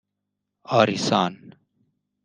آریسان 0.65 1.55